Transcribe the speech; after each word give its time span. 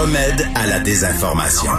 Le 0.00 0.04
remède 0.04 0.46
à 0.54 0.66
la 0.66 0.80
désinformation. 0.80 1.72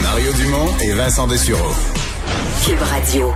Mario 0.00 0.32
Dumont 0.34 0.68
et 0.84 0.92
Vincent 0.92 1.26
Dessureau. 1.26 1.72
Cube 2.64 2.78
Radio. 2.80 3.32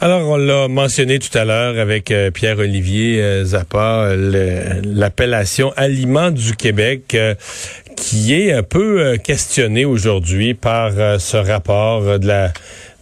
Alors, 0.00 0.26
on 0.26 0.36
l'a 0.38 0.68
mentionné 0.68 1.18
tout 1.18 1.36
à 1.36 1.44
l'heure 1.44 1.78
avec 1.78 2.10
euh, 2.10 2.30
Pierre-Olivier 2.30 3.20
euh, 3.20 3.44
Zappa, 3.44 4.14
l'appellation 4.16 5.70
Aliment 5.76 6.30
du 6.30 6.56
Québec, 6.56 7.14
euh, 7.14 7.34
qui 7.96 8.34
est 8.34 8.52
un 8.52 8.62
peu 8.62 9.00
euh, 9.00 9.16
questionnée 9.16 9.84
aujourd'hui 9.84 10.54
par 10.54 10.92
euh, 10.96 11.18
ce 11.18 11.36
rapport 11.36 12.02
euh, 12.02 12.18
de 12.18 12.26
la 12.26 12.52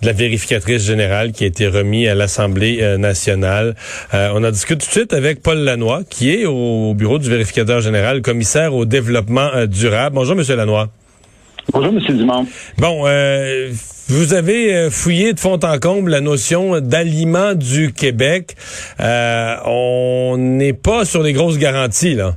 de 0.02 0.06
la 0.06 0.12
vérificatrice 0.12 0.84
générale 0.84 1.32
qui 1.32 1.44
a 1.44 1.46
été 1.46 1.68
remis 1.68 2.08
à 2.08 2.14
l'Assemblée 2.14 2.78
euh, 2.82 2.98
nationale. 2.98 3.76
Euh, 4.14 4.30
on 4.34 4.42
en 4.44 4.50
discute 4.50 4.80
tout 4.80 4.86
de 4.86 4.92
suite 4.92 5.12
avec 5.14 5.42
Paul 5.42 5.58
Lanois, 5.58 6.02
qui 6.10 6.32
est 6.34 6.44
au 6.44 6.92
bureau 6.94 7.18
du 7.18 7.30
vérificateur 7.30 7.80
général, 7.80 8.20
commissaire 8.20 8.74
au 8.74 8.84
développement 8.84 9.48
euh, 9.54 9.66
durable. 9.66 10.16
Bonjour, 10.16 10.34
Monsieur 10.34 10.56
Lanois. 10.56 10.88
Bonjour, 11.72 11.92
M. 11.92 12.16
Dumont. 12.16 12.46
Bon, 12.78 13.04
euh, 13.06 13.70
vous 14.08 14.34
avez 14.34 14.74
euh, 14.74 14.90
fouillé 14.90 15.32
de 15.32 15.38
fond 15.38 15.60
en 15.62 15.78
comble 15.78 16.10
la 16.10 16.20
notion 16.20 16.80
d'aliment 16.80 17.54
du 17.54 17.92
Québec. 17.92 18.56
Euh, 18.98 19.54
on 19.66 20.34
n'est 20.36 20.72
pas 20.72 21.04
sur 21.04 21.22
les 21.22 21.32
grosses 21.32 21.58
garanties, 21.58 22.14
là. 22.14 22.34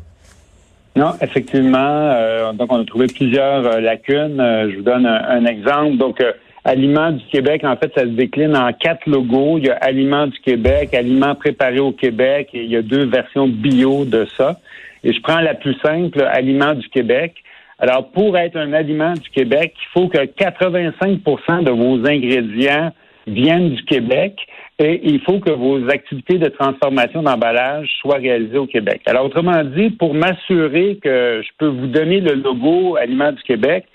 Non, 0.96 1.14
effectivement. 1.20 1.78
euh, 2.14 2.54
donc, 2.54 2.72
on 2.72 2.80
a 2.82 2.86
trouvé 2.86 3.08
plusieurs 3.08 3.82
lacunes. 3.82 4.40
Euh, 4.40 4.70
je 4.72 4.78
vous 4.78 4.84
donne 4.84 5.08
un, 5.08 5.22
un 5.28 5.46
exemple. 5.46 5.98
Donc, 5.98 6.22
euh, 6.22 6.32
Aliments 6.66 7.12
du 7.12 7.24
Québec, 7.26 7.64
en 7.64 7.78
fait, 7.78 7.92
ça 7.96 8.02
se 8.02 8.10
décline 8.10 8.58
en 8.58 8.74
quatre 8.74 9.08
logos. 9.08 9.60
Il 9.60 9.68
y 9.68 9.70
a 9.70 9.76
Aliments 9.76 10.26
du 10.26 10.40
Québec, 10.40 10.96
Aliments 10.96 11.36
préparés 11.36 11.80
au 11.80 11.92
Québec, 11.92 12.50
et 12.54 12.64
il 12.64 12.72
y 12.72 12.76
a 12.76 12.82
deux 12.82 13.06
versions 13.06 13.48
bio 13.48 14.04
de 14.04 14.26
ça. 14.36 14.60
Et 15.04 15.14
je 15.14 15.22
prends 15.22 15.42
la 15.42 15.54
plus 15.54 15.76
simple, 15.86 16.24
Aliments 16.24 16.74
du 16.74 16.90
Québec. 16.90 17.36
Alors, 17.78 18.10
pour 18.10 18.36
être 18.36 18.56
un 18.56 18.74
aliment 18.74 19.14
du 19.14 19.30
Québec, 19.30 19.76
il 19.76 19.88
faut 19.94 20.08
que 20.08 20.18
85% 20.18 21.64
de 21.64 21.72
vos 21.72 22.04
ingrédients 22.08 22.92
viennent 23.28 23.76
du 23.76 23.84
Québec 23.84 24.36
et 24.80 25.02
il 25.04 25.22
faut 25.22 25.40
que 25.40 25.52
vos 25.52 25.88
activités 25.90 26.38
de 26.38 26.50
transformation 26.50 27.22
d'emballage 27.22 27.90
soient 28.02 28.18
réalisées 28.18 28.58
au 28.58 28.66
Québec. 28.66 29.02
Alors, 29.06 29.26
autrement 29.26 29.64
dit, 29.64 29.92
pour 29.92 30.16
m'assurer 30.16 30.98
que 31.02 31.42
je 31.44 31.50
peux 31.60 31.68
vous 31.68 31.88
donner 31.88 32.22
le 32.22 32.34
logo 32.34 32.96
Aliments 32.96 33.34
du 33.34 33.44
Québec, 33.44 33.86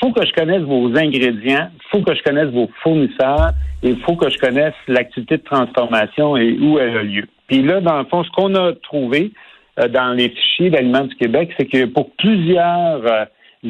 faut 0.00 0.12
que 0.12 0.24
je 0.26 0.32
connaisse 0.32 0.62
vos 0.62 0.88
ingrédients, 0.96 1.68
faut 1.90 2.00
que 2.00 2.14
je 2.14 2.22
connaisse 2.22 2.48
vos 2.48 2.68
fournisseurs 2.82 3.50
et 3.82 3.94
faut 3.96 4.16
que 4.16 4.30
je 4.30 4.38
connaisse 4.38 4.74
l'activité 4.88 5.36
de 5.36 5.42
transformation 5.42 6.36
et 6.36 6.58
où 6.58 6.78
elle 6.78 6.96
a 6.96 7.02
lieu. 7.02 7.26
Puis 7.46 7.62
là, 7.62 7.80
dans 7.80 7.98
le 7.98 8.04
fond, 8.04 8.24
ce 8.24 8.30
qu'on 8.30 8.54
a 8.54 8.72
trouvé 8.74 9.32
euh, 9.78 9.88
dans 9.88 10.12
les 10.12 10.30
fichiers 10.30 10.70
d'Aliments 10.70 11.04
du 11.04 11.14
Québec, 11.16 11.52
c'est 11.58 11.66
que 11.66 11.84
pour 11.86 12.10
plusieurs 12.12 13.04
euh, 13.06 13.24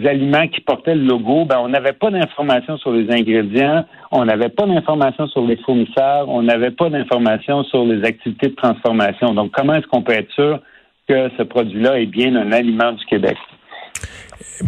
aliments 0.05 0.47
qui 0.49 0.61
portaient 0.61 0.95
le 0.95 1.05
logo, 1.05 1.45
ben, 1.45 1.59
on 1.59 1.69
n'avait 1.69 1.93
pas 1.93 2.11
d'informations 2.11 2.77
sur 2.79 2.93
les 2.93 3.11
ingrédients, 3.11 3.85
on 4.13 4.25
n'avait 4.25 4.49
pas 4.49 4.67
d'informations 4.67 5.27
sur 5.29 5.45
les 5.47 5.57
fournisseurs, 5.57 6.29
on 6.29 6.43
n'avait 6.43 6.71
pas 6.71 6.91
d'informations 6.91 7.65
sur 7.65 7.85
les 7.85 8.05
activités 8.05 8.49
de 8.49 8.55
transformation. 8.55 9.35
Donc, 9.35 9.51
comment 9.53 9.75
est-ce 9.75 9.87
qu'on 9.87 10.03
peut 10.03 10.13
être 10.13 10.31
sûr 10.33 10.61
que 11.09 11.29
ce 11.37 11.43
produit-là 11.43 11.99
est 12.01 12.07
bien 12.07 12.37
un 12.37 12.53
aliment 12.53 12.93
du 12.93 13.05
Québec? 13.07 13.37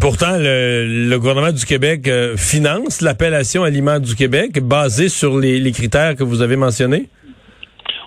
Pourtant, 0.00 0.36
le, 0.38 1.16
gouvernement 1.18 1.52
du 1.52 1.64
Québec 1.64 2.08
euh, 2.08 2.36
finance 2.36 3.00
l'appellation 3.00 3.62
Aliment 3.62 4.00
du 4.00 4.14
Québec 4.14 4.60
basée 4.62 5.08
sur 5.08 5.38
les, 5.38 5.72
critères 5.72 6.16
que 6.16 6.24
vous 6.24 6.42
avez 6.42 6.56
mentionnés? 6.56 7.08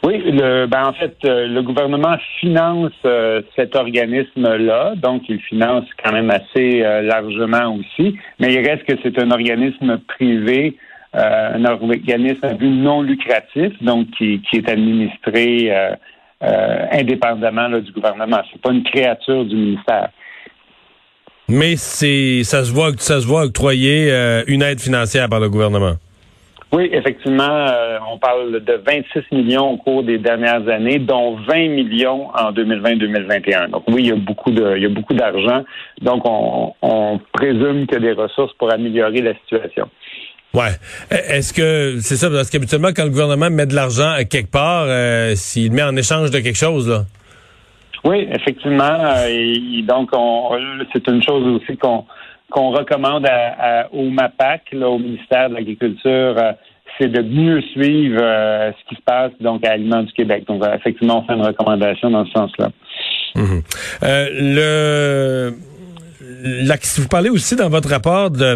Oui, 0.03 0.21
le, 0.25 0.67
ben 0.67 0.83
en 0.85 0.93
fait, 0.93 1.15
euh, 1.25 1.47
le 1.47 1.63
gouvernement 1.63 2.17
finance 2.39 2.91
euh, 3.05 3.41
cet 3.55 3.75
organisme-là, 3.75 4.93
donc 4.97 5.23
il 5.29 5.39
finance 5.39 5.85
quand 6.03 6.11
même 6.11 6.29
assez 6.29 6.81
largement 7.03 7.75
aussi, 7.75 8.15
mais 8.39 8.53
il 8.53 8.67
reste 8.67 8.83
que 8.83 8.93
c'est 9.01 9.17
un 9.19 9.31
organisme 9.31 9.99
privé, 10.07 10.77
un 11.13 11.63
organisme 11.65 12.57
non 12.61 13.01
lucratif, 13.01 13.71
donc 13.81 14.07
qui, 14.17 14.41
est 14.53 14.69
administré 14.69 15.71
indépendamment 16.41 17.69
du 17.79 17.91
gouvernement. 17.91 18.41
C'est 18.51 18.61
pas 18.61 18.71
une 18.71 18.83
créature 18.83 19.45
du 19.45 19.55
ministère. 19.55 20.09
Mais 21.47 21.75
c'est 21.75 22.43
ça 22.43 22.63
se 22.63 22.71
voit 22.73 22.91
ça 22.97 23.21
se 23.21 23.27
voit 23.27 23.43
octroyer 23.43 24.11
euh, 24.11 24.43
une 24.47 24.63
aide 24.63 24.79
financière 24.79 25.29
par 25.29 25.39
le 25.39 25.49
gouvernement. 25.49 25.95
Oui, 26.71 26.89
effectivement, 26.91 27.43
euh, 27.43 27.99
on 28.11 28.17
parle 28.17 28.63
de 28.63 28.81
26 28.85 29.33
millions 29.33 29.71
au 29.71 29.77
cours 29.77 30.03
des 30.03 30.17
dernières 30.17 30.67
années, 30.67 30.99
dont 30.99 31.37
20 31.47 31.69
millions 31.69 32.27
en 32.35 32.51
2020-2021. 32.51 33.69
Donc 33.69 33.83
oui, 33.87 34.03
il 34.03 34.07
y 34.07 34.11
a 34.11 34.15
beaucoup 34.15 34.51
de, 34.51 34.75
il 34.75 34.83
y 34.83 34.85
a 34.85 34.89
beaucoup 34.89 35.13
d'argent. 35.13 35.63
Donc 36.01 36.23
on, 36.25 36.73
on 36.81 37.19
présume 37.31 37.85
qu'il 37.87 38.03
y 38.03 38.09
a 38.09 38.13
des 38.13 38.21
ressources 38.21 38.53
pour 38.57 38.73
améliorer 38.73 39.21
la 39.21 39.35
situation. 39.35 39.89
Ouais. 40.55 40.71
Est-ce 41.11 41.53
que 41.53 41.97
c'est 41.99 42.15
ça 42.15 42.29
parce 42.29 42.49
qu'habituellement 42.49 42.89
quand 42.95 43.03
le 43.03 43.09
gouvernement 43.09 43.49
met 43.49 43.65
de 43.65 43.75
l'argent 43.75 44.15
quelque 44.29 44.51
part, 44.51 44.85
euh, 44.87 45.33
s'il 45.35 45.71
met 45.71 45.83
en 45.83 45.95
échange 45.95 46.31
de 46.31 46.39
quelque 46.39 46.57
chose 46.57 46.89
là. 46.89 47.03
Oui, 48.05 48.27
effectivement. 48.31 48.83
euh, 48.83 49.27
et 49.27 49.81
donc, 49.81 50.09
on, 50.13 50.51
c'est 50.93 51.07
une 51.07 51.21
chose 51.23 51.45
aussi 51.61 51.77
qu'on 51.77 52.05
qu'on 52.51 52.69
recommande 52.69 53.25
à, 53.27 53.55
à- 53.81 53.93
au 53.93 54.09
MAPAC, 54.09 54.61
là, 54.73 54.87
au 54.87 54.99
ministère 54.99 55.49
de 55.49 55.55
l'Agriculture, 55.55 56.35
euh, 56.37 56.51
c'est 56.97 57.07
de 57.11 57.21
mieux 57.21 57.59
suivre 57.73 58.19
euh, 58.21 58.71
ce 58.71 58.89
qui 58.89 58.95
se 58.95 59.01
passe 59.01 59.31
donc 59.41 59.65
à 59.65 59.71
Aliments 59.71 60.03
du 60.03 60.13
Québec. 60.13 60.45
Donc, 60.47 60.63
euh, 60.63 60.75
effectivement, 60.75 61.19
on 61.23 61.27
fait 61.27 61.33
une 61.33 61.45
recommandation 61.45 62.11
dans 62.11 62.23
ce 62.25 62.31
sens-là. 62.31 62.69
Euh, 64.03 64.27
le 64.39 65.51
vous 66.97 67.07
parlez 67.07 67.29
aussi 67.29 67.55
dans 67.55 67.69
votre 67.69 67.89
rapport 67.89 68.29
de, 68.29 68.55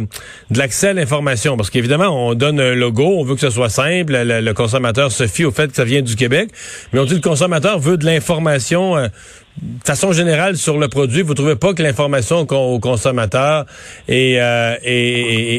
de 0.52 0.58
l'accès 0.58 0.90
à 0.90 0.94
l'information, 0.94 1.58
parce 1.58 1.70
qu'évidemment, 1.70 2.28
on 2.30 2.34
donne 2.36 2.60
un 2.60 2.76
logo, 2.76 3.04
on 3.18 3.24
veut 3.24 3.36
que 3.36 3.42
ce 3.42 3.50
soit 3.50 3.70
simple, 3.70 4.14
le, 4.16 4.42
le 4.42 4.54
consommateur 4.54 5.12
se 5.12 5.26
fie 5.28 5.46
au 5.46 5.52
fait 5.52 5.70
que 5.70 5.76
ça 5.76 5.84
vient 5.86 6.02
du 6.02 6.16
Québec, 6.16 6.50
mais 6.94 7.00
on 7.00 7.04
dit 7.06 7.12
que 7.12 7.16
le 7.16 7.22
consommateur 7.22 7.80
veut 7.80 7.98
de 7.98 8.06
l'information 8.06 8.96
euh, 8.98 9.08
de 9.62 9.84
façon 9.84 10.12
générale 10.14 10.56
sur 10.56 10.78
le 10.78 10.88
produit. 10.88 11.22
Vous 11.22 11.34
trouvez 11.34 11.56
pas 11.56 11.74
que 11.74 11.82
l'information 11.84 12.40
au 12.50 12.80
consommateur 12.80 13.66
est, 14.08 14.40
euh, 14.40 14.76
est, 14.84 14.92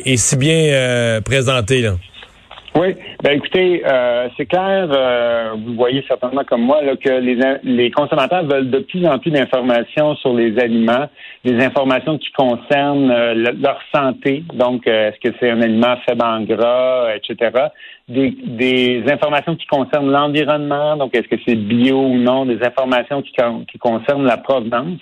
est- 0.07 0.13
est 0.13 0.17
si 0.17 0.37
bien 0.37 0.55
euh, 0.57 1.21
présentée, 1.21 1.83
là? 1.83 1.97
Oui, 2.77 2.95
ben 3.25 3.33
écoutez, 3.33 3.83
euh, 3.85 4.29
c'est 4.37 4.47
clair, 4.47 4.87
euh, 4.93 5.55
vous 5.57 5.75
voyez 5.75 6.05
certainement 6.07 6.45
comme 6.45 6.63
moi 6.63 6.81
là, 6.83 6.95
que 6.95 7.09
les, 7.11 7.37
les 7.65 7.91
consommateurs 7.91 8.45
veulent 8.45 8.71
de 8.71 8.79
plus 8.79 9.05
en 9.09 9.19
plus 9.19 9.33
d'informations 9.33 10.15
sur 10.17 10.35
les 10.35 10.57
aliments, 10.57 11.09
des 11.45 11.61
informations 11.65 12.17
qui 12.17 12.31
concernent 12.31 13.11
euh, 13.11 13.35
le- 13.35 13.61
leur 13.61 13.81
santé, 13.93 14.45
donc 14.55 14.87
euh, 14.87 15.09
est-ce 15.11 15.19
que 15.31 15.37
c'est 15.41 15.51
un 15.51 15.61
aliment 15.63 15.97
faible 16.09 16.23
en 16.25 16.43
gras, 16.43 17.09
etc. 17.17 17.51
Des, 18.11 18.31
des 18.65 19.05
informations 19.09 19.55
qui 19.55 19.67
concernent 19.67 20.11
l'environnement, 20.11 20.97
donc 20.97 21.15
est-ce 21.15 21.29
que 21.29 21.41
c'est 21.47 21.55
bio 21.55 21.97
ou 21.97 22.17
non, 22.19 22.45
des 22.45 22.61
informations 22.71 23.23
qui, 23.23 23.33
qui 23.71 23.79
concernent 23.79 24.27
la 24.27 24.37
provenance. 24.37 24.99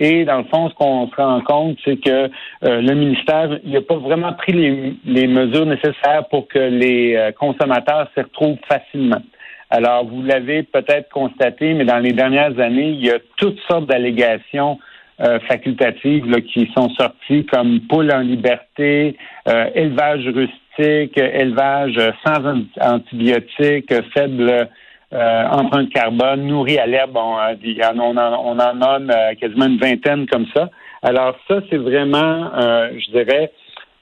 Et 0.00 0.24
dans 0.24 0.38
le 0.38 0.44
fond, 0.44 0.70
ce 0.70 0.74
qu'on 0.74 1.06
se 1.10 1.16
rend 1.16 1.40
compte, 1.42 1.76
c'est 1.84 2.00
que 2.00 2.30
euh, 2.64 2.80
le 2.80 2.94
ministère 2.94 3.58
n'a 3.62 3.80
pas 3.82 3.96
vraiment 3.96 4.32
pris 4.32 4.52
les, 4.52 4.94
les 5.04 5.26
mesures 5.26 5.66
nécessaires 5.66 6.24
pour 6.30 6.48
que 6.48 6.58
les 6.58 7.14
euh, 7.14 7.32
consommateurs 7.32 8.08
s'y 8.14 8.22
retrouvent 8.22 8.58
facilement. 8.66 9.22
Alors, 9.68 10.06
vous 10.06 10.22
l'avez 10.22 10.62
peut-être 10.62 11.10
constaté, 11.10 11.74
mais 11.74 11.84
dans 11.84 11.98
les 11.98 12.12
dernières 12.12 12.58
années, 12.58 12.90
il 12.90 13.04
y 13.04 13.10
a 13.10 13.18
toutes 13.36 13.60
sortes 13.68 13.86
d'allégations 13.86 14.78
euh, 15.20 15.40
facultatives 15.40 16.26
là, 16.30 16.40
qui 16.40 16.70
sont 16.76 16.88
sorties, 16.90 17.44
comme 17.46 17.80
poule 17.88 18.12
en 18.12 18.20
liberté, 18.20 19.16
euh, 19.48 19.66
élevage 19.74 20.26
rustique, 20.28 20.62
élevage 20.78 21.98
sans 22.24 22.44
an- 22.44 22.62
antibiotiques, 22.80 23.92
faible 24.14 24.68
euh, 25.12 25.44
empreinte 25.48 25.90
carbone, 25.90 26.46
nourri 26.46 26.78
à 26.78 26.86
l'herbe, 26.86 27.16
on, 27.16 27.38
euh, 27.38 27.54
en- 27.84 27.98
on, 28.00 28.16
en, 28.16 28.44
on 28.44 28.58
en 28.58 28.74
nomme 28.74 29.10
euh, 29.10 29.34
quasiment 29.40 29.66
une 29.66 29.78
vingtaine 29.78 30.26
comme 30.26 30.46
ça. 30.54 30.68
Alors 31.02 31.36
ça, 31.48 31.60
c'est 31.70 31.76
vraiment, 31.76 32.50
euh, 32.58 32.90
je 32.98 33.10
dirais, 33.12 33.52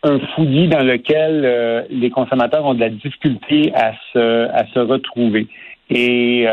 un 0.02 0.18
fouillis 0.34 0.68
dans 0.68 0.82
lequel 0.82 1.42
euh, 1.44 1.82
les 1.90 2.10
consommateurs 2.10 2.64
ont 2.64 2.74
de 2.74 2.80
la 2.80 2.90
difficulté 2.90 3.72
à 3.74 3.92
se, 4.12 4.48
à 4.50 4.64
se 4.72 4.78
retrouver. 4.78 5.46
Et 5.90 6.46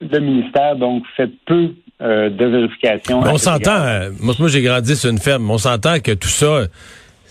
le 0.00 0.18
ministère 0.20 0.76
donc 0.76 1.02
fait 1.16 1.28
peu 1.44 1.74
de 2.00 2.44
vérifications. 2.44 3.18
on 3.18 3.36
s'entend, 3.36 4.10
moi, 4.20 4.34
moi 4.38 4.48
j'ai 4.48 4.62
grandi 4.62 4.94
sur 4.94 5.10
une 5.10 5.18
ferme, 5.18 5.50
on 5.50 5.58
s'entend 5.58 5.98
que 5.98 6.12
tout 6.12 6.28
ça, 6.28 6.66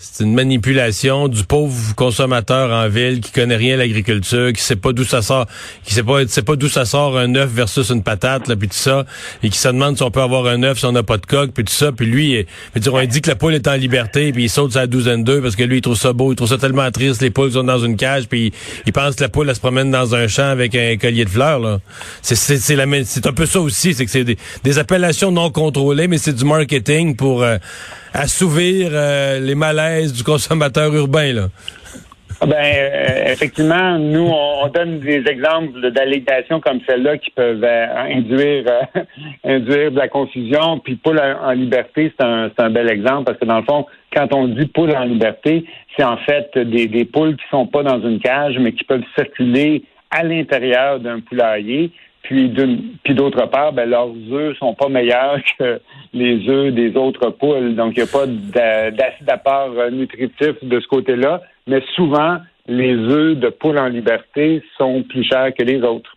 c'est 0.00 0.22
une 0.22 0.32
manipulation 0.32 1.26
du 1.26 1.42
pauvre 1.42 1.92
consommateur 1.96 2.70
en 2.70 2.88
ville 2.88 3.20
qui 3.20 3.32
connaît 3.32 3.56
rien 3.56 3.74
à 3.74 3.78
l'agriculture, 3.78 4.52
qui 4.52 4.62
sait 4.62 4.76
pas 4.76 4.92
d'où 4.92 5.02
ça 5.02 5.22
sort, 5.22 5.46
qui 5.82 5.92
sait 5.92 6.04
pas, 6.04 6.24
sait 6.28 6.42
pas 6.42 6.54
d'où 6.54 6.68
ça 6.68 6.84
sort 6.84 7.18
un 7.18 7.34
œuf 7.34 7.50
versus 7.50 7.90
une 7.90 8.04
patate, 8.04 8.46
là, 8.46 8.54
puis 8.54 8.68
tout 8.68 8.76
ça, 8.76 9.06
et 9.42 9.50
qui 9.50 9.58
se 9.58 9.66
demande 9.66 9.96
si 9.96 10.04
on 10.04 10.12
peut 10.12 10.22
avoir 10.22 10.46
un 10.46 10.62
œuf 10.62 10.78
si 10.78 10.84
on 10.84 10.92
n'a 10.92 11.02
pas 11.02 11.16
de 11.16 11.26
coque, 11.26 11.50
puis 11.50 11.64
tout 11.64 11.72
ça, 11.72 11.90
puis 11.90 12.06
lui, 12.06 12.46
dire, 12.76 12.94
on 12.94 13.04
dit 13.04 13.20
que 13.20 13.28
la 13.28 13.34
poule 13.34 13.54
est 13.54 13.66
en 13.66 13.74
liberté, 13.74 14.32
puis 14.32 14.44
il 14.44 14.48
saute 14.48 14.72
sa 14.72 14.86
douzaine 14.86 15.24
d'œufs 15.24 15.42
parce 15.42 15.56
que 15.56 15.64
lui 15.64 15.78
il 15.78 15.82
trouve 15.82 15.98
ça 15.98 16.12
beau, 16.12 16.32
il 16.32 16.36
trouve 16.36 16.48
ça 16.48 16.58
tellement 16.58 16.88
triste, 16.92 17.20
les 17.20 17.30
poules 17.30 17.50
sont 17.50 17.64
dans 17.64 17.80
une 17.80 17.96
cage, 17.96 18.28
puis 18.28 18.52
il, 18.86 18.92
pense 18.92 19.16
que 19.16 19.22
la 19.24 19.28
poule 19.28 19.48
elle 19.48 19.56
se 19.56 19.60
promène 19.60 19.90
dans 19.90 20.14
un 20.14 20.28
champ 20.28 20.48
avec 20.48 20.76
un 20.76 20.96
collier 20.96 21.24
de 21.24 21.30
fleurs 21.30 21.58
là. 21.58 21.80
C'est 22.22 22.36
c'est 22.36 22.58
c'est 22.58 23.26
un 23.26 23.32
peu 23.32 23.46
ça 23.46 23.60
aussi, 23.60 23.94
c'est 23.94 24.04
que 24.04 24.10
c'est 24.12 24.24
des, 24.24 24.78
appellations 24.78 25.32
non 25.32 25.50
contrôlées, 25.50 26.06
mais 26.06 26.18
c'est 26.18 26.34
du 26.34 26.44
marketing 26.44 27.16
pour 27.16 27.42
euh, 27.42 27.58
assouvir 28.12 28.90
euh, 28.92 29.40
les 29.40 29.54
malaises 29.54 30.12
du 30.12 30.22
consommateur 30.22 30.94
urbain, 30.94 31.32
là. 31.32 31.48
Ah 32.40 32.46
ben, 32.46 32.54
euh, 32.56 33.32
effectivement, 33.32 33.98
nous, 33.98 34.28
on, 34.30 34.68
donne 34.68 35.00
des 35.00 35.24
exemples 35.26 35.90
d'allégations 35.90 36.60
comme 36.60 36.78
celle-là 36.88 37.18
qui 37.18 37.30
peuvent 37.32 37.64
euh, 37.64 37.86
induire 37.96 38.64
induire 39.44 39.90
de 39.90 39.98
la 39.98 40.06
confusion. 40.06 40.78
Puis 40.78 40.94
poule 40.94 41.18
en, 41.18 41.50
liberté, 41.50 42.12
c'est 42.16 42.24
un, 42.24 42.48
un 42.56 42.70
bel 42.70 42.88
exemple 42.92 43.24
parce 43.24 43.38
que 43.38 43.44
dans 43.44 43.58
le 43.58 43.64
fond, 43.64 43.86
quand 44.14 44.32
on 44.32 44.46
dit 44.46 44.66
poule 44.66 44.94
en 44.94 45.02
liberté, 45.02 45.64
c'est 45.96 46.04
en 46.04 46.16
fait 46.18 46.56
des, 46.56 46.86
des 46.86 47.04
poules 47.04 47.34
qui 47.34 47.44
sont 47.50 47.66
pas 47.66 47.82
dans 47.82 48.00
une 48.00 48.20
cage, 48.20 48.56
mais 48.60 48.70
qui 48.72 48.84
peuvent 48.84 49.02
circuler 49.16 49.82
à 50.12 50.22
l'intérieur 50.22 51.00
d'un 51.00 51.18
poulailler. 51.18 51.90
Puis, 52.28 52.52
puis 53.04 53.14
d'autre 53.14 53.46
part, 53.46 53.72
ben, 53.72 53.88
leurs 53.88 54.12
œufs 54.30 54.54
sont 54.58 54.74
pas 54.74 54.90
meilleurs 54.90 55.38
que 55.58 55.80
les 56.12 56.46
œufs 56.46 56.74
des 56.74 56.94
autres 56.94 57.30
poules. 57.30 57.74
Donc, 57.74 57.94
il 57.96 58.02
n'y 58.02 58.08
a 58.08 58.12
pas 58.12 58.26
d'acide 58.26 59.30
apport 59.30 59.70
nutritif 59.90 60.62
de 60.62 60.78
ce 60.78 60.86
côté-là. 60.88 61.40
Mais 61.66 61.82
souvent, 61.96 62.36
les 62.66 62.92
œufs 62.92 63.34
de 63.38 63.48
poules 63.48 63.78
en 63.78 63.88
liberté 63.88 64.62
sont 64.76 65.02
plus 65.08 65.24
chers 65.24 65.54
que 65.54 65.62
les 65.62 65.80
autres. 65.80 66.14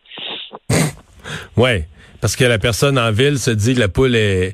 Oui, 1.56 1.84
parce 2.20 2.36
que 2.36 2.44
la 2.44 2.60
personne 2.60 3.00
en 3.00 3.12
ville 3.12 3.38
se 3.38 3.52
dit 3.52 3.74
que 3.76 3.80
la 3.80 3.88
poule 3.88 4.18
est, 4.18 4.54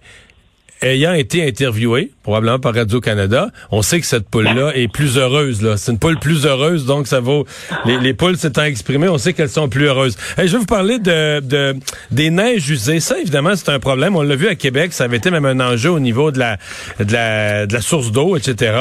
ayant 0.83 1.13
été 1.13 1.43
interviewé, 1.47 2.11
probablement 2.27 2.59
par 2.59 2.75
Radio-Canada, 2.75 3.51
on 3.71 3.81
sait 3.81 4.01
que 4.01 4.05
cette 4.05 4.27
poule-là 4.27 4.73
est 4.75 4.89
plus 4.89 5.17
heureuse. 5.17 5.61
Là. 5.61 5.77
C'est 5.77 5.93
une 5.93 5.97
poule 5.97 6.19
plus 6.19 6.45
heureuse, 6.45 6.85
donc 6.85 7.07
ça 7.07 7.21
vaut... 7.21 7.45
Les, 7.85 7.97
les 7.99 8.13
poules 8.13 8.35
s'étant 8.35 8.65
exprimées, 8.65 9.07
on 9.07 9.17
sait 9.17 9.31
qu'elles 9.31 9.47
sont 9.47 9.69
plus 9.69 9.85
heureuses. 9.85 10.17
je 10.37 10.43
vais 10.43 10.57
vous 10.57 10.65
parler 10.65 10.99
de, 10.99 11.39
de 11.39 11.75
des 12.11 12.29
neiges 12.29 12.69
usées. 12.69 12.99
Ça, 12.99 13.17
évidemment, 13.17 13.55
c'est 13.55 13.69
un 13.69 13.79
problème. 13.79 14.17
On 14.17 14.23
l'a 14.23 14.35
vu 14.35 14.49
à 14.49 14.55
Québec, 14.55 14.91
ça 14.91 15.05
avait 15.05 15.15
été 15.15 15.31
même 15.31 15.45
un 15.45 15.61
enjeu 15.61 15.89
au 15.89 16.01
niveau 16.01 16.31
de 16.31 16.39
la, 16.39 16.57
de 16.99 17.13
la, 17.13 17.65
de 17.65 17.73
la 17.73 17.79
source 17.79 18.11
d'eau, 18.11 18.35
etc. 18.35 18.75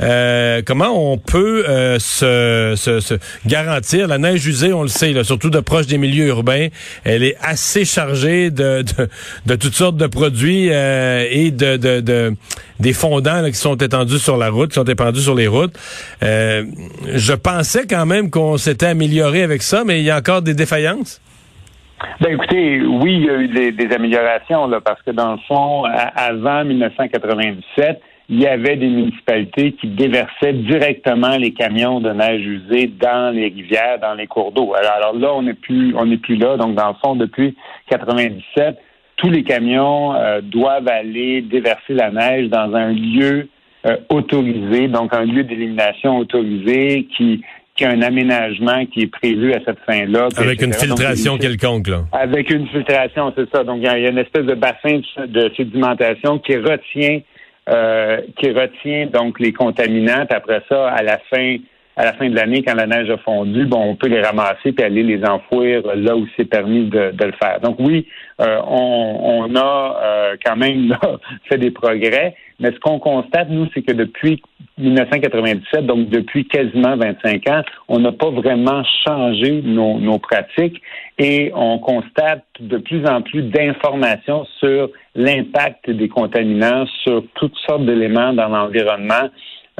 Euh, 0.00 0.62
comment 0.64 1.12
on 1.12 1.18
peut 1.18 1.66
euh, 1.68 1.98
se, 1.98 2.72
se, 2.74 3.00
se, 3.00 3.14
garantir... 3.44 4.08
La 4.08 4.16
neige 4.16 4.46
usée, 4.46 4.72
on 4.72 4.80
le 4.80 4.88
sait, 4.88 5.12
là, 5.12 5.24
surtout 5.24 5.50
de 5.50 5.60
proche 5.60 5.86
des 5.86 5.98
milieux 5.98 6.28
urbains, 6.28 6.68
elle 7.04 7.22
est 7.22 7.36
assez 7.42 7.84
chargée 7.84 8.50
de, 8.50 8.80
de, 8.80 9.08
de 9.44 9.54
toutes 9.56 9.74
sortes 9.74 9.98
de 9.98 10.06
produits... 10.06 10.70
Euh, 10.72 11.26
et 11.30 11.50
de, 11.50 11.76
de, 11.76 12.32
des 12.80 12.92
fondants 12.92 13.44
qui 13.46 13.54
sont 13.54 13.76
étendus 13.76 14.18
sur 14.18 14.36
la 14.36 14.50
route, 14.50 14.70
qui 14.70 14.74
sont 14.74 14.84
épandus 14.84 15.20
sur 15.20 15.34
les 15.34 15.48
routes. 15.48 15.74
Euh, 16.22 16.64
je 17.14 17.32
pensais 17.32 17.86
quand 17.86 18.06
même 18.06 18.30
qu'on 18.30 18.56
s'était 18.56 18.86
amélioré 18.86 19.42
avec 19.42 19.62
ça, 19.62 19.84
mais 19.84 20.00
il 20.00 20.04
y 20.04 20.10
a 20.10 20.16
encore 20.16 20.42
des 20.42 20.54
défaillances? 20.54 21.20
Ben 22.20 22.32
écoutez, 22.34 22.80
oui, 22.80 23.16
il 23.16 23.24
y 23.24 23.30
a 23.30 23.34
eu 23.34 23.72
des, 23.72 23.92
améliorations 23.92 24.68
là, 24.68 24.80
parce 24.80 25.02
que 25.02 25.10
dans 25.10 25.32
le 25.32 25.38
fond, 25.48 25.84
avant 25.84 26.64
1997, 26.64 28.00
il 28.30 28.40
y 28.40 28.46
avait 28.46 28.76
des 28.76 28.88
municipalités 28.88 29.72
qui 29.72 29.88
déversaient 29.88 30.52
directement 30.52 31.36
les 31.38 31.52
camions 31.52 32.00
de 32.00 32.10
neige 32.10 32.44
usée 32.46 32.86
dans 32.86 33.34
les 33.34 33.48
rivières, 33.48 33.98
dans 34.00 34.14
les 34.14 34.26
cours 34.26 34.52
d'eau. 34.52 34.74
Alors, 34.74 34.92
alors, 34.92 35.14
là, 35.14 35.32
on 35.34 35.42
n'est 35.42 35.54
plus, 35.54 35.94
on 35.96 36.04
n'est 36.04 36.18
plus 36.18 36.36
là. 36.36 36.56
Donc, 36.56 36.74
dans 36.74 36.88
le 36.88 36.94
fond, 37.02 37.16
depuis 37.16 37.56
97, 37.90 38.76
tous 39.18 39.30
les 39.30 39.42
camions 39.42 40.14
euh, 40.14 40.40
doivent 40.40 40.88
aller 40.88 41.42
déverser 41.42 41.92
la 41.92 42.10
neige 42.10 42.48
dans 42.48 42.74
un 42.74 42.92
lieu 42.92 43.48
euh, 43.86 43.96
autorisé, 44.08 44.88
donc 44.88 45.12
un 45.12 45.24
lieu 45.24 45.44
d'élimination 45.44 46.18
autorisé 46.18 47.06
qui, 47.16 47.42
qui 47.76 47.84
a 47.84 47.90
un 47.90 48.02
aménagement 48.02 48.86
qui 48.86 49.02
est 49.02 49.06
prévu 49.06 49.52
à 49.52 49.60
cette 49.64 49.80
fin-là. 49.80 50.28
Avec 50.36 50.62
une 50.62 50.72
filtration 50.72 51.36
quelconque, 51.36 51.88
là. 51.88 52.04
Avec 52.12 52.50
une 52.50 52.66
filtration, 52.68 53.32
c'est 53.36 53.50
ça. 53.50 53.64
Donc, 53.64 53.78
il 53.78 53.84
y, 53.84 53.88
a 53.88 54.08
une 54.08 54.18
espèce 54.18 54.46
de 54.46 54.54
bassin 54.54 55.00
de 55.26 55.52
sédimentation 55.56 56.38
qui 56.38 56.56
retient 56.56 57.20
euh, 57.68 58.22
qui 58.38 58.50
retient 58.50 59.08
donc 59.12 59.38
les 59.38 59.52
contaminants. 59.52 60.24
après 60.30 60.62
ça, 60.70 60.88
à 60.88 61.02
la 61.02 61.18
fin 61.30 61.56
à 61.98 62.04
la 62.04 62.12
fin 62.12 62.30
de 62.30 62.34
l'année, 62.36 62.62
quand 62.62 62.76
la 62.76 62.86
neige 62.86 63.10
a 63.10 63.18
fondu, 63.18 63.66
bon, 63.66 63.90
on 63.90 63.96
peut 63.96 64.06
les 64.06 64.22
ramasser 64.22 64.70
puis 64.70 64.84
aller 64.84 65.02
les 65.02 65.24
enfouir 65.24 65.82
là 65.96 66.16
où 66.16 66.28
c'est 66.36 66.44
permis 66.44 66.84
de, 66.84 67.10
le 67.18 67.32
faire. 67.42 67.58
Donc 67.60 67.76
oui, 67.80 68.06
euh, 68.40 68.60
on, 68.68 69.52
a 69.56 70.00
euh, 70.00 70.36
quand 70.44 70.54
même 70.54 70.96
fait 71.48 71.58
des 71.58 71.72
progrès, 71.72 72.36
mais 72.60 72.70
ce 72.70 72.78
qu'on 72.78 73.00
constate, 73.00 73.50
nous, 73.50 73.66
c'est 73.74 73.82
que 73.82 73.92
depuis 73.92 74.40
1997, 74.78 75.86
donc 75.86 76.08
depuis 76.08 76.46
quasiment 76.46 76.96
25 76.96 77.48
ans, 77.48 77.62
on 77.88 77.98
n'a 77.98 78.12
pas 78.12 78.30
vraiment 78.30 78.84
changé 79.04 79.60
nos, 79.64 79.98
nos 79.98 80.20
pratiques 80.20 80.80
et 81.18 81.50
on 81.56 81.80
constate 81.80 82.44
de 82.60 82.78
plus 82.78 83.04
en 83.08 83.22
plus 83.22 83.42
d'informations 83.42 84.46
sur 84.60 84.88
l'impact 85.16 85.90
des 85.90 86.08
contaminants 86.08 86.86
sur 87.02 87.24
toutes 87.34 87.56
sortes 87.66 87.84
d'éléments 87.86 88.32
dans 88.34 88.48
l'environnement 88.48 89.30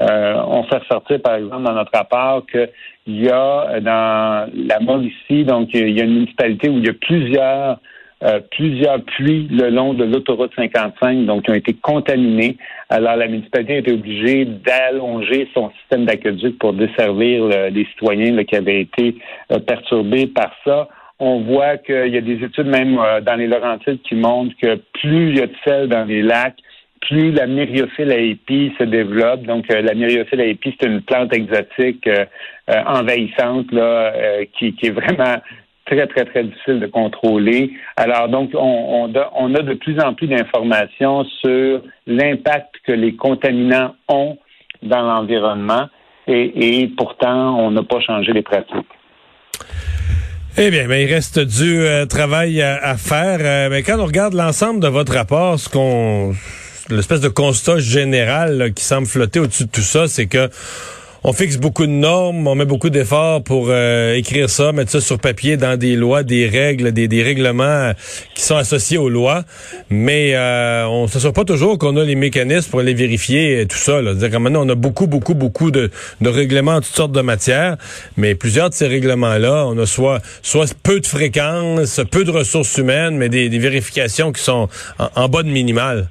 euh, 0.01 0.41
on 0.47 0.63
fait 0.65 0.79
ressortir, 0.79 1.21
par 1.21 1.35
exemple, 1.35 1.65
dans 1.65 1.75
notre 1.75 1.93
rapport 1.93 2.47
qu'il 2.47 2.69
y 3.07 3.29
a 3.29 3.71
euh, 3.71 3.81
dans 3.81 4.49
la 4.55 4.81
Mauricie, 4.81 5.45
donc 5.45 5.71
il 5.75 5.91
y 5.91 6.01
a 6.01 6.05
une 6.05 6.15
municipalité 6.15 6.69
où 6.69 6.79
il 6.79 6.87
y 6.87 6.91
a 6.91 6.95
plusieurs 6.95 7.79
euh, 8.25 8.41
plusieurs 8.51 9.01
puits 9.05 9.47
le 9.49 9.71
long 9.71 9.95
de 9.95 10.05
l'autoroute 10.05 10.53
55, 10.57 11.25
donc 11.25 11.45
qui 11.45 11.51
ont 11.53 11.55
été 11.55 11.75
contaminés. 11.75 12.57
Alors 12.89 13.17
la 13.17 13.29
municipalité 13.29 13.75
a 13.75 13.79
été 13.79 13.93
obligée 13.93 14.45
d'allonger 14.45 15.49
son 15.55 15.71
système 15.81 16.05
d'aqueduc 16.05 16.59
pour 16.59 16.73
desservir 16.73 17.47
les 17.71 17.85
citoyens 17.93 18.43
qui 18.43 18.57
avaient 18.57 18.81
été 18.81 19.17
perturbés 19.69 20.27
par 20.27 20.53
ça. 20.65 20.89
On 21.21 21.43
voit 21.43 21.77
qu'il 21.77 22.09
y 22.09 22.17
a 22.17 22.21
des 22.21 22.43
études 22.43 22.67
même 22.67 22.99
dans 23.25 23.37
les 23.37 23.47
Laurentides 23.47 24.03
qui 24.03 24.17
montrent 24.17 24.55
que 24.61 24.81
plus 24.95 25.31
il 25.31 25.39
y 25.39 25.43
a 25.43 25.47
de 25.47 25.55
sel 25.65 25.89
dans 25.89 26.05
les 26.05 26.23
lacs, 26.23 26.59
plus 27.01 27.33
la 27.33 27.47
myriophylle 27.47 28.13
à 28.13 28.19
épis 28.19 28.73
se 28.79 28.85
développe. 28.85 29.43
Donc, 29.43 29.71
euh, 29.71 29.83
la 29.83 29.95
myriophylle 29.95 30.41
à 30.41 30.45
épis, 30.45 30.77
c'est 30.81 30.87
une 30.87 31.03
plante 31.03 31.33
exotique 31.33 32.07
euh, 32.07 32.25
euh, 32.71 32.83
envahissante 32.87 33.71
là, 33.73 34.13
qui, 34.59 34.75
est 34.83 34.91
vraiment 34.91 35.41
très, 35.87 36.07
très, 36.07 36.25
très 36.25 36.45
difficile 36.45 36.81
de 36.81 36.87
contrôler. 36.87 37.73
Alors, 37.97 38.29
donc, 38.29 38.51
on, 38.55 39.15
a 39.15 39.63
de 39.63 39.75
plus 39.75 39.99
en 40.01 40.15
plus 40.15 40.27
d'informations 40.27 41.25
sur 41.43 41.83
l'impact 42.07 42.75
que 42.87 42.93
les 42.93 43.15
contaminants 43.15 43.95
ont 44.09 44.37
dans 44.83 45.03
l'environnement 45.03 45.89
et, 46.27 46.91
pourtant, 46.99 47.59
on 47.59 47.71
n'a 47.71 47.83
pas 47.83 48.01
changé 48.01 48.33
les 48.35 48.43
pratiques. 48.43 48.87
Eh 50.59 50.71
bien, 50.71 50.87
mais 50.89 51.05
il 51.05 51.13
reste 51.13 51.39
du 51.39 51.83
travail 52.09 52.61
à, 52.61 52.97
faire. 52.99 53.71
mais 53.71 53.83
quand 53.83 53.99
on 53.99 54.05
regarde 54.05 54.35
l'ensemble 54.35 54.81
de 54.81 54.89
votre 54.89 55.15
rapport, 55.15 55.59
ce 55.59 55.71
qu'on 55.71 56.35
l'espèce 56.91 57.21
de 57.21 57.29
constat 57.29 57.79
général 57.79 58.73
qui 58.75 58.85
semble 58.85 59.07
flotter 59.07 59.41
au-dessus 59.41 59.65
de 59.65 59.71
tout 59.71 59.83
ça, 59.83 60.09
c'est 60.09 60.27
que 60.27 60.51
on 61.25 61.33
fixe 61.33 61.57
beaucoup 61.57 61.85
de 61.85 61.93
normes, 61.93 62.47
on 62.47 62.55
met 62.55 62.65
beaucoup 62.65 62.91
d'efforts 62.91 63.43
pour 63.43 63.67
euh, 63.71 64.15
écrire 64.15 64.49
ça, 64.49 64.71
mettre 64.71 64.93
ça 64.93 65.01
sur 65.01 65.19
papier 65.19 65.57
dans 65.57 65.77
des 65.77 65.97
lois, 65.97 66.23
des 66.23 66.47
règles, 66.47 66.93
des, 66.93 67.09
des 67.09 67.25
règlements 67.25 67.93
qui 68.37 68.43
sont 68.43 68.57
associés 68.57 68.99
aux 68.99 69.09
lois, 69.09 69.45
mais 69.91 70.37
euh, 70.37 70.87
on 70.87 71.03
ne 71.03 71.09
s'assure 71.09 71.33
pas 71.33 71.45
toujours 71.45 71.77
qu'on 71.77 71.97
a 71.97 72.05
les 72.05 72.15
mécanismes 72.15 72.71
pour 72.71 72.83
les 72.83 72.95
vérifier, 72.95 73.61
et 73.61 73.67
tout 73.67 73.77
ça. 73.77 74.01
Là. 74.01 74.15
dire 74.15 74.39
maintenant, 74.39 74.65
on 74.65 74.69
a 74.69 74.77
beaucoup, 74.77 75.09
beaucoup, 75.09 75.35
beaucoup 75.35 75.73
de, 75.73 75.91
règlements 76.25 76.77
en 76.77 76.81
toutes 76.81 76.95
sortes 76.95 77.13
de 77.13 77.21
matières, 77.21 77.77
mais 78.17 78.37
plusieurs 78.37 78.71
de 78.71 78.75
ces 78.75 78.87
règlements-là, 78.87 79.67
on 79.67 79.77
a 79.77 79.87
soit, 79.87 80.21
peu 80.85 81.01
de 81.01 81.07
fréquences, 81.07 82.01
peu 82.13 82.25
de 82.25 82.31
ressources 82.31 82.79
humaines, 82.79 83.17
mais 83.17 83.29
des, 83.29 83.49
vérifications 83.59 84.31
qui 84.31 84.43
sont 84.43 84.69
en, 85.01 85.11
en 85.17 85.29
bas 85.29 85.43
de 85.43 85.49
minimales. 85.49 86.09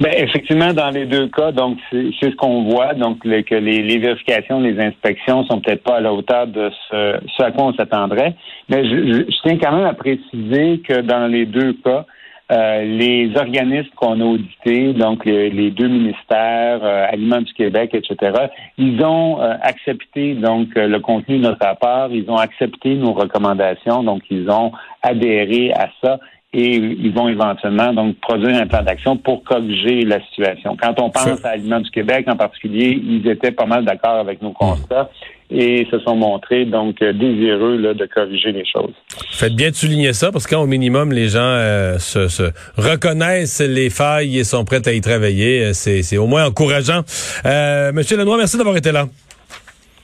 Ben, 0.00 0.12
effectivement, 0.16 0.72
dans 0.72 0.90
les 0.90 1.06
deux 1.06 1.28
cas, 1.28 1.52
donc 1.52 1.78
c'est 1.90 2.12
ce 2.20 2.36
qu'on 2.36 2.64
voit, 2.64 2.94
donc 2.94 3.20
que 3.20 3.54
les, 3.54 3.98
vérifications, 3.98 4.60
les 4.60 4.78
inspections 4.80 5.44
sont 5.46 5.60
peut-être 5.60 5.82
pas 5.82 5.96
à 5.96 6.00
la 6.00 6.12
hauteur 6.12 6.46
de 6.46 6.70
ce, 6.90 7.42
à 7.42 7.50
quoi 7.52 7.66
on 7.66 7.74
s'attendrait. 7.74 8.34
Mais 8.68 8.84
je, 8.84 9.24
tiens 9.42 9.58
quand 9.58 9.76
même 9.76 9.86
à 9.86 9.94
préciser 9.94 10.80
que 10.80 11.00
dans 11.00 11.26
les 11.26 11.46
deux 11.46 11.74
cas, 11.84 12.06
Euh, 12.52 12.82
les 12.82 13.32
organismes 13.38 13.88
qu'on 13.96 14.20
a 14.20 14.24
audités, 14.24 14.92
donc 14.92 15.24
les, 15.24 15.70
deux 15.70 15.88
ministères, 15.88 16.84
euh, 16.84 17.06
Aliments 17.10 17.40
du 17.40 17.54
Québec, 17.54 17.94
etc., 17.94 18.36
ils 18.76 19.02
ont 19.02 19.40
euh, 19.40 19.54
accepté 19.62 20.34
donc 20.34 20.68
le 20.74 20.98
contenu 20.98 21.38
de 21.38 21.44
notre 21.44 21.64
rapport, 21.64 22.10
ils 22.10 22.30
ont 22.30 22.36
accepté 22.36 22.96
nos 22.96 23.14
recommandations, 23.14 24.02
donc 24.02 24.24
ils 24.28 24.50
ont 24.50 24.72
adhéré 25.02 25.72
à 25.72 25.88
ça 26.02 26.20
et 26.54 26.76
ils 26.76 27.12
vont 27.12 27.28
éventuellement 27.28 27.92
donc 27.92 28.16
produire 28.20 28.56
un 28.56 28.66
plan 28.66 28.82
d'action 28.82 29.16
pour 29.16 29.42
corriger 29.42 30.02
la 30.02 30.24
situation. 30.26 30.76
Quand 30.80 30.94
on 31.00 31.10
pense 31.10 31.44
à 31.44 31.50
Aliments 31.50 31.80
du 31.80 31.90
Québec 31.90 32.26
en 32.28 32.36
particulier, 32.36 33.00
ils 33.02 33.28
étaient 33.28 33.50
pas 33.50 33.66
mal 33.66 33.84
d'accord 33.84 34.18
avec 34.20 34.40
nos 34.40 34.52
constats 34.52 35.10
et 35.50 35.86
se 35.90 35.98
sont 36.00 36.16
montrés 36.16 36.64
donc 36.64 36.98
désireux 37.00 37.76
là, 37.76 37.94
de 37.94 38.06
corriger 38.06 38.52
les 38.52 38.64
choses. 38.64 38.94
Faites 39.30 39.54
bien 39.54 39.70
de 39.70 39.74
souligner 39.74 40.12
ça 40.12 40.30
parce 40.30 40.46
qu'au 40.46 40.66
minimum 40.66 41.12
les 41.12 41.28
gens 41.28 41.40
euh, 41.40 41.98
se, 41.98 42.50
reconnaissent 42.76 43.60
les 43.60 43.90
failles 43.90 44.38
et 44.38 44.44
sont 44.44 44.64
prêts 44.64 44.86
à 44.86 44.92
y 44.92 45.00
travailler, 45.00 45.66
euh, 45.66 45.72
c'est 45.72 46.16
au 46.16 46.26
moins 46.26 46.46
encourageant. 46.46 47.02
Euh, 47.44 47.92
Monsieur 47.92 48.16
Lenoir, 48.16 48.38
merci 48.38 48.56
d'avoir 48.56 48.76
été 48.76 48.92
là. 48.92 49.06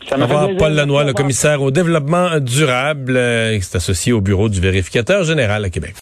Ça 0.08 0.18
Au 0.18 0.22
revoir, 0.22 0.48
Paul 0.58 0.72
Lanois, 0.72 1.04
le 1.04 1.12
commissaire 1.12 1.62
au 1.62 1.70
développement 1.70 2.40
durable, 2.40 3.12
qui 3.12 3.56
est 3.56 3.76
associé 3.76 4.12
au 4.12 4.20
bureau 4.20 4.48
du 4.48 4.60
vérificateur 4.60 5.22
général 5.22 5.64
à 5.64 5.70
Québec. 5.70 5.94